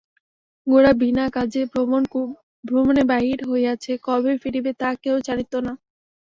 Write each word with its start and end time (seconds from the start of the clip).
গোরা 0.67 0.91
বিনা 1.01 1.25
কাজে 1.35 1.61
ভ্রমণে 2.63 3.03
বাহির 3.11 3.39
হইয়াছে, 3.49 3.91
কবে 4.05 4.33
ফিরিবে 4.41 4.71
তাহা 4.79 4.95
কেহ 5.03 5.15
জানিত 5.27 5.53
না। 5.65 5.73